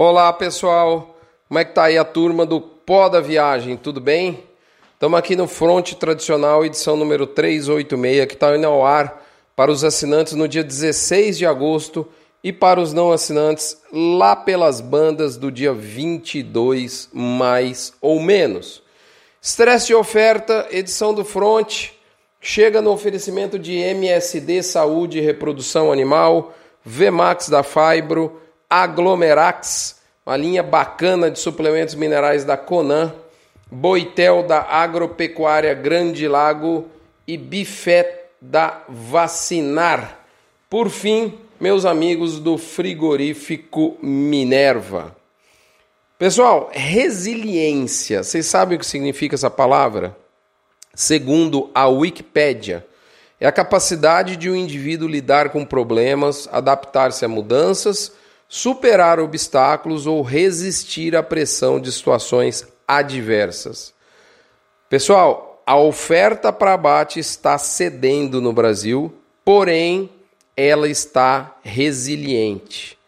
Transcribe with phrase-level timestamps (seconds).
[0.00, 1.18] Olá pessoal,
[1.48, 3.76] como é que tá aí a turma do Pó da Viagem?
[3.76, 4.44] Tudo bem?
[4.94, 9.26] Estamos aqui no Fronte Tradicional, edição número 386, que está indo ao ar
[9.56, 12.06] para os assinantes no dia 16 de agosto
[12.44, 18.80] e para os não assinantes lá pelas bandas do dia 22, mais ou menos.
[19.42, 21.98] Estresse de oferta, edição do Fronte,
[22.40, 26.54] chega no oferecimento de MSD Saúde e Reprodução Animal,
[26.84, 28.40] VMAX da Fibro,
[28.70, 33.14] Aglomerax, uma linha bacana de suplementos minerais da Conan,
[33.70, 36.86] Boitel da Agropecuária Grande Lago
[37.26, 38.08] e Bifet
[38.40, 40.18] da Vacinar.
[40.68, 45.16] Por fim, meus amigos do frigorífico Minerva.
[46.18, 50.16] Pessoal, resiliência, vocês sabem o que significa essa palavra?
[50.94, 52.86] Segundo a Wikipédia,
[53.40, 58.12] é a capacidade de um indivíduo lidar com problemas, adaptar-se a mudanças
[58.48, 63.92] superar obstáculos ou resistir à pressão de situações adversas.
[64.88, 70.08] Pessoal, a oferta para abate está cedendo no Brasil, porém
[70.56, 72.98] ela está resiliente.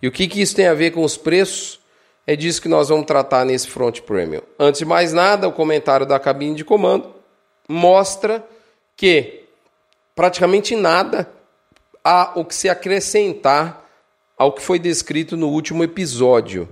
[0.00, 1.78] E o que, que isso tem a ver com os preços?
[2.26, 4.42] É disso que nós vamos tratar nesse Front Premium.
[4.58, 7.14] Antes de mais nada, o comentário da cabine de comando
[7.68, 8.44] mostra
[8.96, 9.44] que
[10.14, 11.30] praticamente nada
[12.02, 13.85] há o que se acrescentar
[14.36, 16.68] ao que foi descrito no último episódio.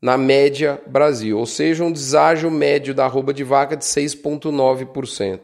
[0.00, 5.40] na média Brasil, ou seja, um deságio médio da arroba de vaca de 6,9%.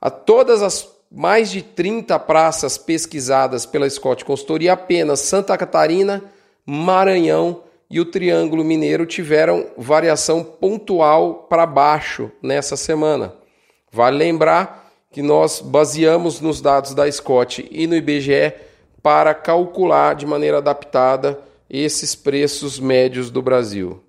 [0.00, 6.22] A todas as mais de 30 praças pesquisadas pela Scott Consultoria, apenas Santa Catarina,
[6.64, 13.34] Maranhão e o Triângulo Mineiro tiveram variação pontual para baixo nessa semana.
[13.90, 18.52] Vale lembrar que nós baseamos nos dados da Scott e no IBGE
[19.02, 24.02] para calcular de maneira adaptada esses preços médios do Brasil.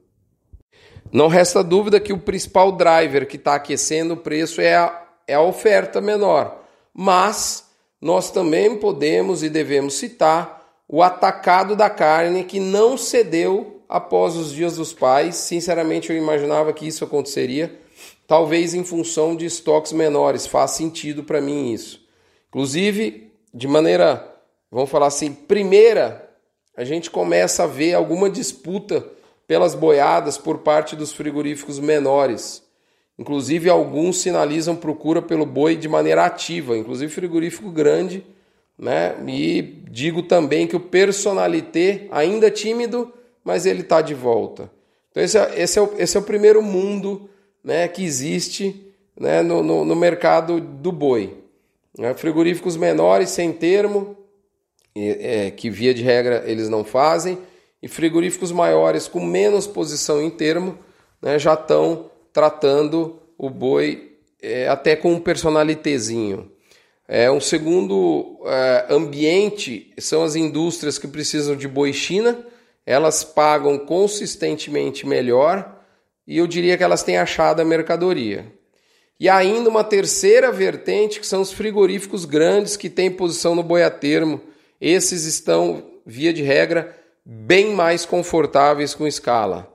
[1.11, 5.33] Não resta dúvida que o principal driver que está aquecendo o preço é a, é
[5.33, 7.67] a oferta menor, mas
[7.99, 14.53] nós também podemos e devemos citar o atacado da carne que não cedeu após os
[14.53, 15.35] dias dos pais.
[15.35, 17.79] Sinceramente, eu imaginava que isso aconteceria,
[18.27, 20.45] talvez em função de estoques menores.
[20.47, 22.01] Faz sentido para mim isso.
[22.49, 24.35] Inclusive, de maneira,
[24.71, 26.28] vamos falar assim, primeira
[26.79, 29.05] a gente começa a ver alguma disputa
[29.45, 32.63] pelas boiadas por parte dos frigoríficos menores.
[33.17, 38.25] Inclusive, alguns sinalizam procura pelo boi de maneira ativa, inclusive frigorífico grande.
[38.77, 39.13] Né?
[39.27, 43.11] E digo também que o personalité, ainda tímido,
[43.43, 44.71] mas ele está de volta.
[45.11, 47.29] Então, esse é, esse, é o, esse é o primeiro mundo
[47.61, 48.89] né, que existe
[49.19, 51.43] né, no, no, no mercado do boi.
[51.97, 52.13] Né?
[52.13, 54.15] Frigoríficos menores, sem termo,
[55.07, 57.37] é, que via de regra eles não fazem,
[57.81, 60.77] e frigoríficos maiores com menos posição em termo
[61.21, 66.51] né, já estão tratando o boi é, até com um personalitezinho.
[67.07, 72.45] É, um segundo é, ambiente são as indústrias que precisam de boi China,
[72.85, 75.79] elas pagam consistentemente melhor
[76.27, 78.45] e eu diria que elas têm achado a mercadoria.
[79.19, 83.83] E ainda uma terceira vertente que são os frigoríficos grandes que têm posição no boi
[83.83, 84.39] a termo
[84.79, 86.95] esses estão, via de regra,
[87.25, 89.71] bem mais confortáveis com escala.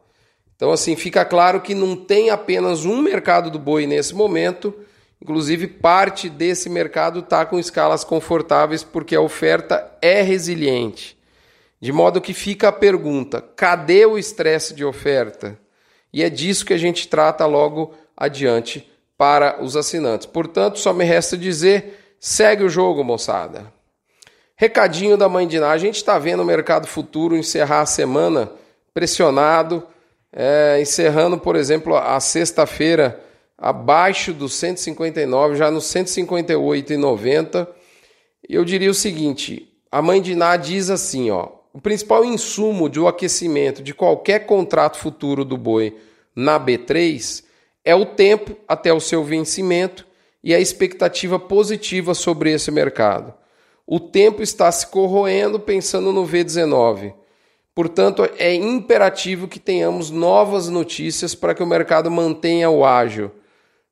[0.56, 4.74] Então, assim, fica claro que não tem apenas um mercado do boi nesse momento,
[5.20, 11.18] inclusive parte desse mercado está com escalas confortáveis porque a oferta é resiliente.
[11.80, 15.58] De modo que fica a pergunta: cadê o estresse de oferta?
[16.12, 20.26] E é disso que a gente trata logo adiante para os assinantes.
[20.26, 23.73] Portanto, só me resta dizer: segue o jogo, moçada.
[24.56, 25.70] Recadinho da mãe de Ná.
[25.70, 28.50] A gente está vendo o mercado futuro encerrar a semana
[28.92, 29.82] pressionado,
[30.32, 33.20] é, encerrando, por exemplo, a sexta-feira
[33.58, 37.66] abaixo dos 159, já nos 158,90.
[38.48, 43.08] Eu diria o seguinte: a mãe de Ná diz assim, ó, o principal insumo do
[43.08, 45.96] aquecimento de qualquer contrato futuro do boi
[46.34, 47.42] na B3
[47.84, 50.06] é o tempo até o seu vencimento
[50.42, 53.34] e a expectativa positiva sobre esse mercado.
[53.86, 57.14] O tempo está se corroendo pensando no V19.
[57.74, 63.30] Portanto, é imperativo que tenhamos novas notícias para que o mercado mantenha o ágil.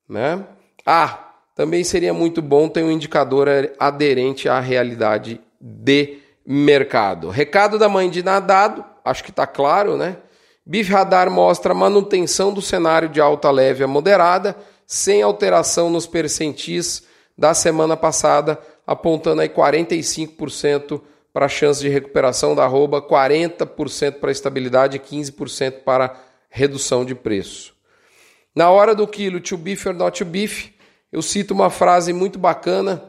[0.08, 0.44] Né?
[0.86, 3.48] Ah, também seria muito bom ter um indicador
[3.78, 7.28] aderente à realidade de mercado.
[7.28, 10.16] Recado da mãe de nadado, acho que está claro, né?
[10.64, 14.56] BIF Radar mostra manutenção do cenário de alta leve a moderada,
[14.86, 17.04] sem alteração nos percentis
[17.36, 18.58] da semana passada,
[18.92, 21.00] apontando aí 45%
[21.32, 26.14] para a chance de recuperação da arroba, 40% para estabilidade e 15% para
[26.50, 27.74] redução de preço.
[28.54, 30.70] Na hora do quilo to beef or not to beef,
[31.10, 33.02] eu cito uma frase muito bacana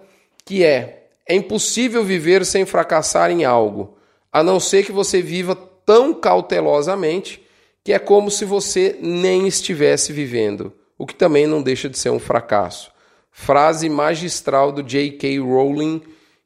[0.45, 3.97] que é: é impossível viver sem fracassar em algo,
[4.31, 7.43] a não ser que você viva tão cautelosamente
[7.83, 12.11] que é como se você nem estivesse vivendo, o que também não deixa de ser
[12.11, 12.92] um fracasso.
[13.33, 15.39] Frase magistral do J.K.
[15.39, 16.01] Rowling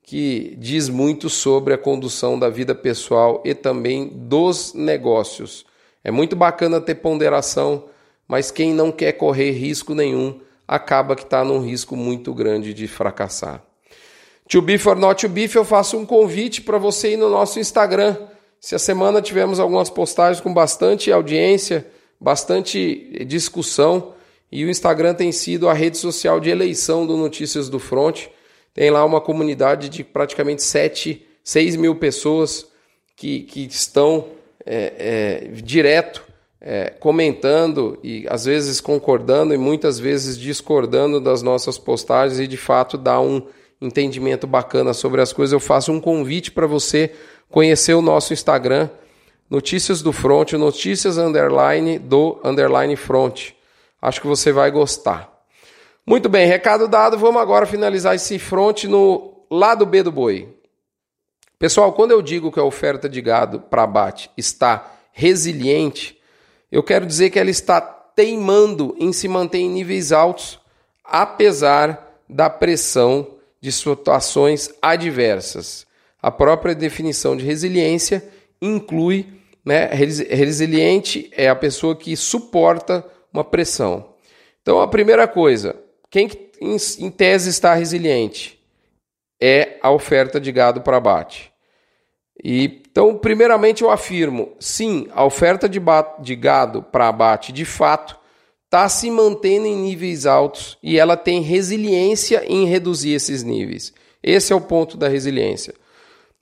[0.07, 5.65] que diz muito sobre a condução da vida pessoal e também dos negócios.
[6.01, 7.83] É muito bacana ter ponderação,
[8.25, 12.87] mas quem não quer correr risco nenhum acaba que está num risco muito grande de
[12.87, 13.61] fracassar.
[14.47, 17.59] To beef or not to beef, eu faço um convite para você ir no nosso
[17.59, 18.15] Instagram.
[18.61, 21.85] Se a semana tivemos algumas postagens com bastante audiência,
[22.17, 24.13] bastante discussão,
[24.51, 28.27] e o Instagram tem sido a rede social de eleição do Notícias do Front.
[28.73, 32.67] Tem lá uma comunidade de praticamente 7, 6 mil pessoas
[33.15, 34.27] que, que estão
[34.65, 36.23] é, é, direto
[36.61, 42.57] é, comentando e às vezes concordando e muitas vezes discordando das nossas postagens e de
[42.57, 43.41] fato dá um
[43.81, 45.53] entendimento bacana sobre as coisas.
[45.53, 47.11] Eu faço um convite para você
[47.49, 48.89] conhecer o nosso Instagram,
[49.49, 53.56] Notícias do Front, Notícias Underline do Underline Front.
[54.01, 55.31] Acho que você vai gostar.
[56.05, 60.55] Muito bem, recado dado, vamos agora finalizar esse front no lado B do boi.
[61.59, 66.17] Pessoal, quando eu digo que a oferta de gado para abate está resiliente,
[66.71, 70.59] eu quero dizer que ela está teimando em se manter em níveis altos,
[71.03, 75.87] apesar da pressão de situações adversas.
[76.21, 78.23] A própria definição de resiliência
[78.61, 79.25] inclui,
[79.65, 83.03] né, resiliente é a pessoa que suporta
[83.37, 84.13] uma pressão.
[84.61, 85.75] Então, a primeira coisa,
[86.09, 86.29] quem
[86.59, 88.59] em tese está resiliente
[89.39, 91.51] é a oferta de gado para abate.
[92.43, 95.79] E, então, primeiramente eu afirmo, sim, a oferta de,
[96.19, 98.17] de gado para abate, de fato,
[98.65, 103.93] está se mantendo em níveis altos e ela tem resiliência em reduzir esses níveis.
[104.21, 105.73] Esse é o ponto da resiliência.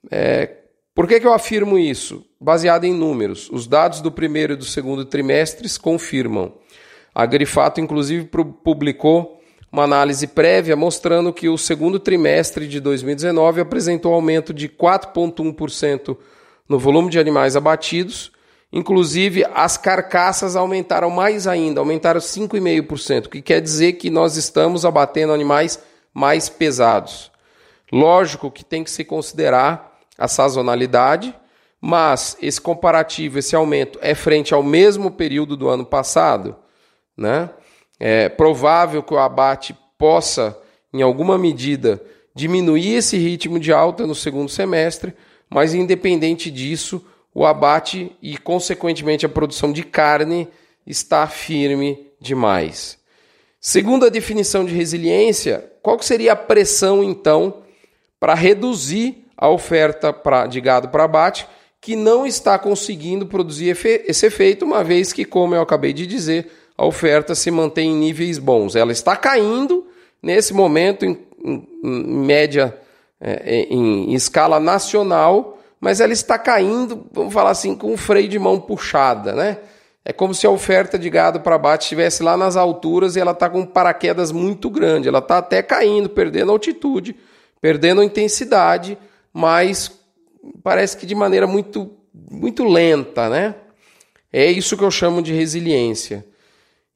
[0.09, 0.49] É,
[0.93, 2.25] por que, que eu afirmo isso?
[2.39, 3.49] Baseado em números.
[3.51, 6.53] Os dados do primeiro e do segundo trimestres confirmam.
[7.15, 8.29] A Grifato, inclusive,
[8.61, 9.39] publicou
[9.71, 16.17] uma análise prévia mostrando que o segundo trimestre de 2019 apresentou aumento de 4,1%
[16.67, 18.33] no volume de animais abatidos.
[18.69, 24.83] Inclusive, as carcaças aumentaram mais ainda, aumentaram 5,5%, o que quer dizer que nós estamos
[24.83, 25.81] abatendo animais
[26.13, 27.31] mais pesados.
[27.91, 31.33] Lógico que tem que se considerar a sazonalidade,
[31.79, 36.57] mas esse comparativo, esse aumento é frente ao mesmo período do ano passado.
[37.17, 37.49] Né?
[37.99, 40.57] É provável que o abate possa,
[40.93, 42.01] em alguma medida,
[42.33, 45.13] diminuir esse ritmo de alta no segundo semestre,
[45.49, 50.47] mas independente disso, o abate e, consequentemente, a produção de carne
[50.85, 52.97] está firme demais.
[53.59, 57.61] Segundo a definição de resiliência, qual seria a pressão, então,
[58.19, 60.15] para reduzir a oferta
[60.49, 61.47] de gado para abate,
[61.81, 66.51] que não está conseguindo produzir esse efeito, uma vez que, como eu acabei de dizer,
[66.77, 68.75] a oferta se mantém em níveis bons.
[68.75, 69.87] Ela está caindo
[70.21, 72.77] nesse momento, em, em, em média,
[73.19, 78.27] é, em, em, escala nacional, mas ela está caindo, vamos falar assim, com o freio
[78.27, 79.57] de mão puxada, né?
[80.05, 83.31] é como se a oferta de gado para abate estivesse lá nas alturas e ela
[83.31, 85.07] está com paraquedas muito grande.
[85.07, 87.15] Ela está até caindo, perdendo altitude,
[87.59, 88.99] perdendo intensidade,
[89.33, 89.91] mas
[90.61, 91.91] parece que de maneira muito,
[92.29, 93.55] muito lenta, né?
[94.31, 96.23] É isso que eu chamo de resiliência.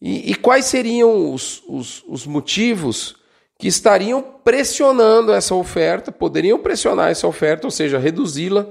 [0.01, 3.15] E, e quais seriam os, os, os motivos
[3.57, 8.65] que estariam pressionando essa oferta, poderiam pressionar essa oferta, ou seja, reduzi-la,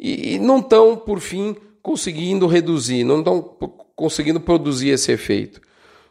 [0.00, 3.42] e, e não estão, por fim, conseguindo reduzir, não estão
[3.94, 5.60] conseguindo produzir esse efeito.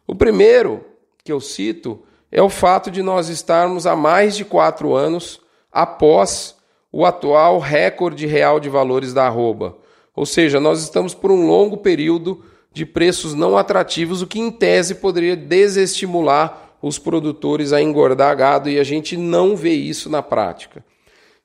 [0.05, 0.85] O primeiro
[1.23, 5.41] que eu cito é o fato de nós estarmos há mais de quatro anos
[5.71, 6.55] após
[6.91, 9.77] o atual recorde real de valores da arroba.
[10.15, 14.49] Ou seja, nós estamos por um longo período de preços não atrativos, o que em
[14.49, 20.21] tese poderia desestimular os produtores a engordar gado e a gente não vê isso na
[20.21, 20.83] prática.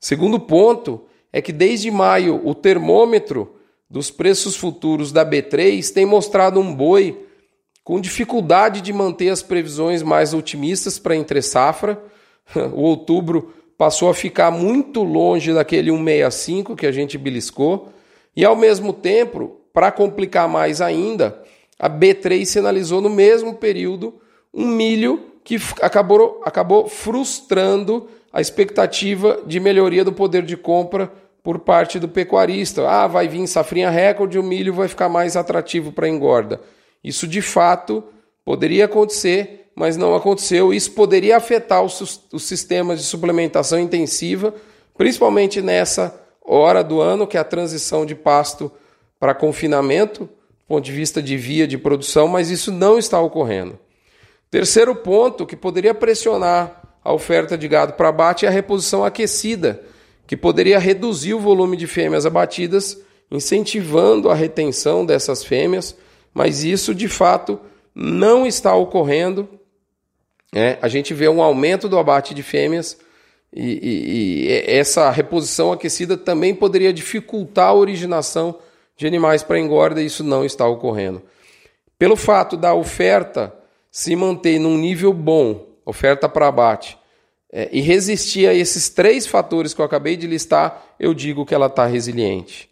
[0.00, 1.02] Segundo ponto
[1.32, 3.56] é que desde maio o termômetro
[3.88, 7.26] dos preços futuros da B3 tem mostrado um boi
[7.84, 12.02] com dificuldade de manter as previsões mais otimistas para entre safra.
[12.72, 17.92] O outubro passou a ficar muito longe daquele 165 que a gente beliscou,
[18.34, 21.38] e ao mesmo tempo, para complicar mais ainda,
[21.78, 24.14] a B3 sinalizou no mesmo período
[24.54, 31.58] um milho que acabou, acabou frustrando a expectativa de melhoria do poder de compra por
[31.58, 32.88] parte do pecuarista.
[32.88, 36.58] Ah, vai vir safrinha recorde, o milho vai ficar mais atrativo para engorda.
[37.04, 38.02] Isso de fato
[38.46, 40.72] poderia acontecer, mas não aconteceu.
[40.72, 44.54] Isso poderia afetar os, os sistemas de suplementação intensiva,
[44.96, 48.72] principalmente nessa hora do ano, que é a transição de pasto
[49.26, 53.76] para confinamento, do ponto de vista de via de produção, mas isso não está ocorrendo.
[54.48, 59.82] Terceiro ponto que poderia pressionar a oferta de gado para abate é a reposição aquecida,
[60.28, 62.96] que poderia reduzir o volume de fêmeas abatidas,
[63.28, 65.96] incentivando a retenção dessas fêmeas,
[66.32, 67.58] mas isso de fato
[67.92, 69.48] não está ocorrendo.
[70.54, 72.96] É, a gente vê um aumento do abate de fêmeas
[73.52, 78.60] e, e, e essa reposição aquecida também poderia dificultar a originação
[78.96, 81.22] de animais para engorda, isso não está ocorrendo.
[81.98, 83.54] Pelo fato da oferta
[83.90, 86.98] se manter num nível bom, oferta para abate,
[87.50, 91.54] é, e resistir a esses três fatores que eu acabei de listar, eu digo que
[91.54, 92.68] ela está resiliente.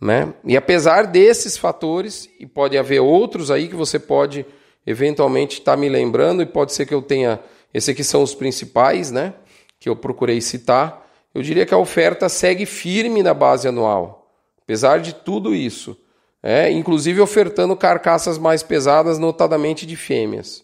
[0.00, 0.34] Né?
[0.44, 4.44] E apesar desses fatores, e pode haver outros aí que você pode
[4.86, 7.38] eventualmente estar tá me lembrando, e pode ser que eu tenha.
[7.72, 9.34] Esses aqui são os principais, né?
[9.80, 11.08] Que eu procurei citar.
[11.34, 14.23] Eu diria que a oferta segue firme na base anual.
[14.64, 15.96] Apesar de tudo isso.
[16.42, 20.62] É, inclusive ofertando carcaças mais pesadas, notadamente de fêmeas.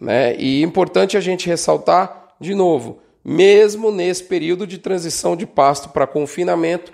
[0.00, 0.36] Né?
[0.36, 6.06] E importante a gente ressaltar, de novo, mesmo nesse período de transição de pasto para
[6.06, 6.92] confinamento,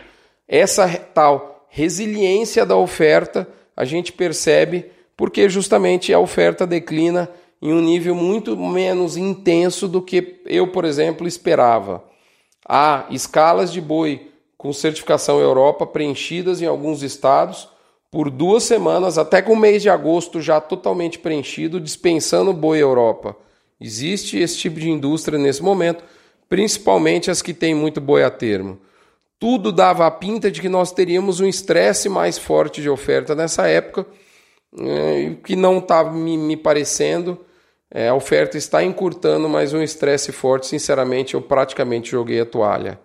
[0.48, 7.28] essa tal resiliência da oferta a gente percebe porque justamente a oferta declina
[7.60, 12.04] em um nível muito menos intenso do que eu, por exemplo, esperava.
[12.68, 17.68] Há escalas de boi com certificação Europa preenchidas em alguns estados
[18.10, 23.36] por duas semanas, até com o mês de agosto já totalmente preenchido, dispensando boi Europa.
[23.80, 26.02] Existe esse tipo de indústria nesse momento,
[26.48, 28.78] principalmente as que têm muito boi a termo.
[29.38, 33.66] Tudo dava a pinta de que nós teríamos um estresse mais forte de oferta nessa
[33.66, 34.06] época,
[34.78, 37.38] é, que não está me, parecendo.
[37.90, 42.98] É, a oferta está encurtando, mas um estresse forte, sinceramente, eu praticamente joguei a toalha.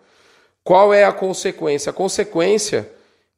[0.63, 1.89] Qual é a consequência?
[1.89, 2.89] A consequência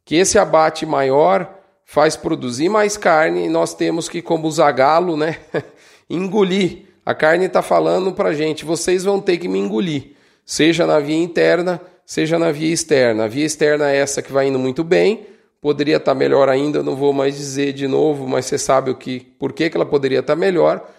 [0.05, 1.49] que esse abate maior
[1.85, 5.37] faz produzir mais carne e nós temos que, como o zagalo, né,
[6.09, 6.85] engolir.
[7.05, 10.13] A carne está falando para gente, vocês vão ter que me engolir,
[10.45, 13.25] seja na via interna, seja na via externa.
[13.25, 15.25] A via externa é essa que vai indo muito bem,
[15.61, 18.95] poderia estar tá melhor ainda, não vou mais dizer de novo, mas você sabe o
[18.95, 20.89] que, por que, que ela poderia estar tá melhor.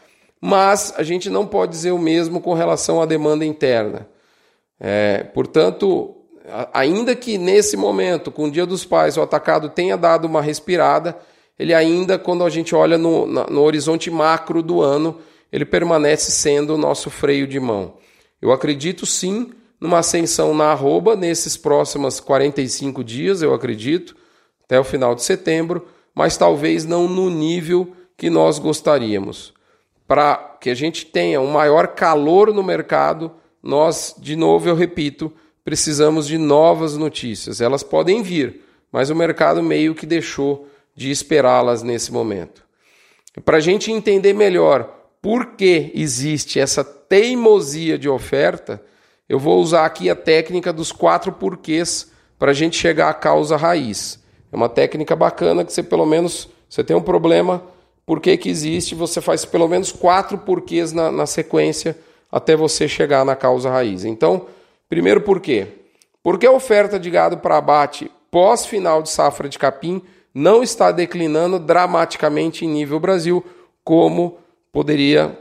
[0.40, 4.07] Mas a gente não pode dizer o mesmo com relação à demanda interna.
[4.81, 6.16] É, portanto,
[6.73, 11.19] ainda que nesse momento, com o Dia dos Pais, o atacado tenha dado uma respirada,
[11.59, 15.19] ele ainda, quando a gente olha no, no horizonte macro do ano,
[15.52, 17.95] ele permanece sendo o nosso freio de mão.
[18.43, 24.16] Eu acredito sim numa ascensão na arroba nesses próximos 45 dias, eu acredito,
[24.64, 29.52] até o final de setembro, mas talvez não no nível que nós gostaríamos.
[30.07, 33.33] Para que a gente tenha um maior calor no mercado,
[33.64, 35.33] nós, de novo, eu repito,
[35.64, 37.62] precisamos de novas notícias.
[37.62, 38.61] Elas podem vir,
[38.92, 42.62] mas o mercado meio que deixou de esperá-las nesse momento.
[43.42, 48.83] Para a gente entender melhor por que existe essa teimosia de oferta,
[49.26, 53.56] eu vou usar aqui a técnica dos quatro porquês para a gente chegar à causa
[53.56, 54.23] raiz.
[54.52, 57.62] É uma técnica bacana que você, pelo menos, Você tem um problema,
[58.04, 58.94] por que, que existe?
[58.94, 61.97] Você faz pelo menos quatro porquês na, na sequência
[62.35, 64.05] até você chegar na causa raiz.
[64.05, 64.47] Então,
[64.88, 65.69] primeiro porquê.
[66.21, 70.03] Porque a oferta de gado para abate pós final de safra de capim
[70.35, 73.45] não está declinando dramaticamente em nível Brasil,
[73.85, 74.38] como
[74.73, 75.38] poderia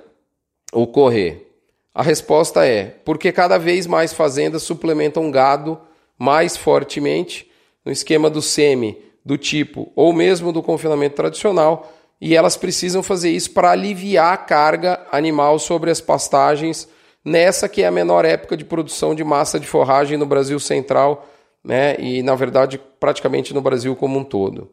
[0.71, 1.47] ocorrer?
[1.95, 5.81] A resposta é porque cada vez mais fazendas suplementam gado
[6.15, 7.50] mais fortemente
[7.83, 13.32] no esquema do semi, do tipo ou mesmo do confinamento tradicional, e elas precisam fazer
[13.32, 16.88] isso para aliviar a carga animal sobre as pastagens
[17.24, 21.27] nessa que é a menor época de produção de massa de forragem no Brasil Central,
[21.63, 24.70] né, e na verdade praticamente no Brasil como um todo.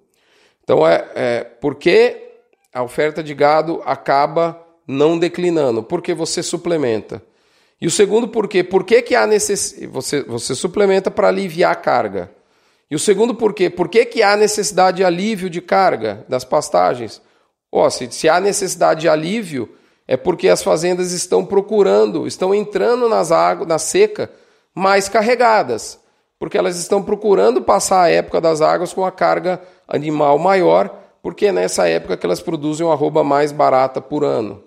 [0.62, 2.30] Então é, é porque
[2.72, 7.22] a oferta de gado acaba não declinando, porque você suplementa.
[7.80, 9.76] E o segundo porquê, por que, que há necess...
[9.90, 12.30] você, você suplementa para aliviar a carga.
[12.90, 17.22] E o segundo porquê, por que, que há necessidade de alívio de carga das pastagens?
[17.70, 19.68] Oh, se, se há necessidade de alívio,
[20.08, 24.30] é porque as fazendas estão procurando, estão entrando nas águas, na seca,
[24.74, 26.00] mais carregadas,
[26.38, 31.46] porque elas estão procurando passar a época das águas com a carga animal maior, porque
[31.46, 34.64] é nessa época que elas produzem uma arroba mais barata por ano.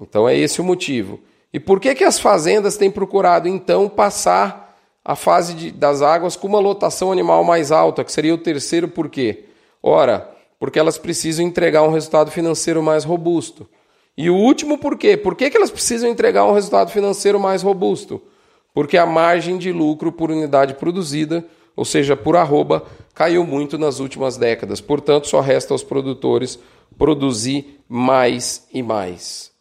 [0.00, 1.20] Então é esse o motivo.
[1.52, 6.36] E por que, que as fazendas têm procurado então passar a fase de, das águas
[6.36, 9.44] com uma lotação animal mais alta, que seria o terceiro porquê?
[9.82, 10.33] Ora,
[10.64, 13.68] porque elas precisam entregar um resultado financeiro mais robusto.
[14.16, 15.14] E o último por quê?
[15.14, 18.22] Por que, que elas precisam entregar um resultado financeiro mais robusto?
[18.72, 21.44] Porque a margem de lucro por unidade produzida,
[21.76, 24.80] ou seja, por arroba, caiu muito nas últimas décadas.
[24.80, 26.58] Portanto, só resta aos produtores
[26.96, 29.52] produzir mais e mais.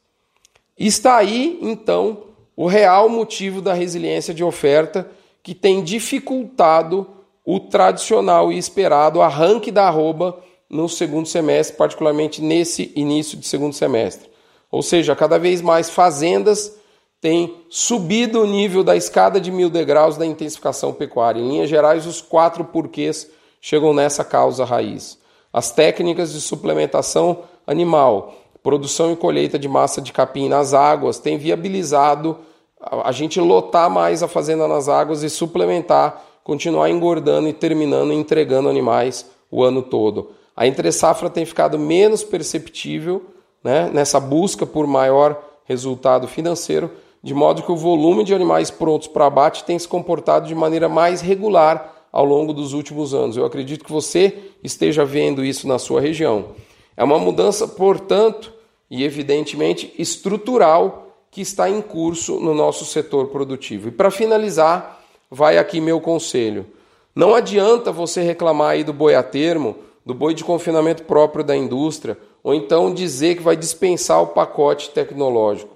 [0.79, 5.11] Está aí, então, o real motivo da resiliência de oferta
[5.43, 7.05] que tem dificultado
[7.45, 10.41] o tradicional e esperado arranque da arroba
[10.73, 14.29] no segundo semestre, particularmente nesse início de segundo semestre.
[14.71, 16.75] Ou seja, cada vez mais fazendas
[17.21, 21.39] têm subido o nível da escada de mil degraus da intensificação pecuária.
[21.39, 23.29] Em linhas gerais, os quatro porquês
[23.61, 25.17] chegam nessa causa raiz.
[25.53, 28.33] As técnicas de suplementação animal,
[28.63, 32.37] produção e colheita de massa de capim nas águas têm viabilizado
[32.81, 38.67] a gente lotar mais a fazenda nas águas e suplementar, continuar engordando e terminando entregando
[38.67, 40.31] animais o ano todo.
[40.55, 43.25] A entre safra tem ficado menos perceptível
[43.63, 49.07] né, nessa busca por maior resultado financeiro, de modo que o volume de animais prontos
[49.07, 53.37] para abate tem se comportado de maneira mais regular ao longo dos últimos anos.
[53.37, 56.49] Eu acredito que você esteja vendo isso na sua região.
[56.95, 58.53] É uma mudança, portanto,
[58.89, 63.87] e evidentemente estrutural que está em curso no nosso setor produtivo.
[63.87, 66.67] E para finalizar, vai aqui meu conselho.
[67.15, 71.55] Não adianta você reclamar aí do boi a termo, do boi de confinamento próprio da
[71.55, 75.75] indústria, ou então dizer que vai dispensar o pacote tecnológico.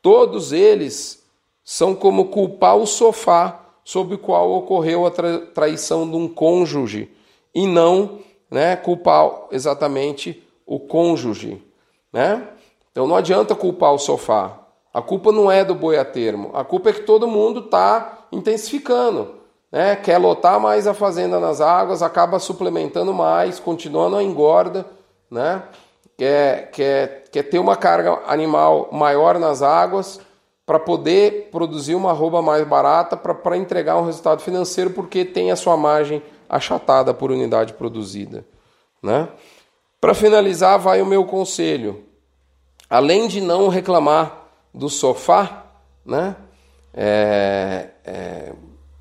[0.00, 1.24] Todos eles
[1.64, 7.10] são como culpar o sofá sob o qual ocorreu a tra traição de um cônjuge
[7.54, 11.62] e não né, culpar exatamente o cônjuge.
[12.12, 12.46] Né?
[12.92, 14.60] Então não adianta culpar o sofá.
[14.92, 16.50] A culpa não é do boi a termo.
[16.54, 19.35] A culpa é que todo mundo está intensificando.
[19.70, 19.96] Né?
[19.96, 24.86] Quer lotar mais a fazenda nas águas, acaba suplementando mais, continuando a engorda.
[25.30, 25.62] Né?
[26.16, 30.20] quer, quer, quer ter uma carga animal maior nas águas
[30.64, 35.56] para poder produzir uma arroba mais barata para entregar um resultado financeiro porque tem a
[35.56, 38.44] sua margem achatada por unidade produzida.
[39.02, 39.28] Né?
[40.00, 42.04] Para finalizar, vai o meu conselho.
[42.88, 45.64] Além de não reclamar do sofá,
[46.04, 46.36] né?
[46.94, 48.52] É, é,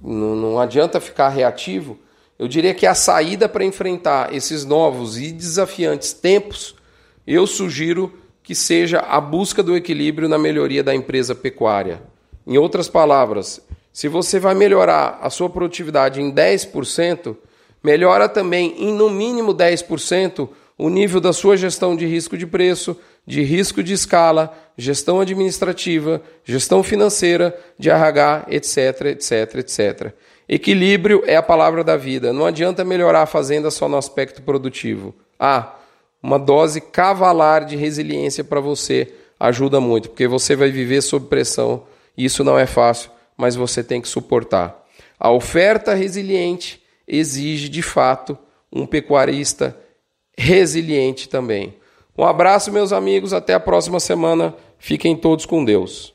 [0.06, 1.98] não, não adianta ficar reativo.
[2.38, 6.76] Eu diria que a saída para enfrentar esses novos e desafiantes tempos
[7.26, 8.14] eu sugiro
[8.44, 12.02] que seja a busca do equilíbrio na melhoria da empresa pecuária.
[12.46, 13.60] Em outras palavras,
[13.92, 17.36] se você vai melhorar a sua produtividade em 10%,
[17.84, 22.98] melhora também em no mínimo 10% o nível da sua gestão de risco de preço,
[23.26, 30.14] de risco de escala, gestão administrativa, gestão financeira, de RH, etc, etc, etc.
[30.48, 32.34] Equilíbrio é a palavra da vida.
[32.34, 35.16] Não adianta melhorar a fazenda só no aspecto produtivo.
[35.40, 35.76] Ah,
[36.22, 41.84] uma dose cavalar de resiliência para você ajuda muito, porque você vai viver sob pressão.
[42.18, 44.84] Isso não é fácil, mas você tem que suportar.
[45.20, 48.38] A oferta resiliente exige, de fato,
[48.72, 49.78] um pecuarista
[50.38, 51.74] resiliente também.
[52.18, 53.34] Um abraço, meus amigos.
[53.34, 54.56] Até a próxima semana.
[54.80, 56.15] Fiquem todos com Deus.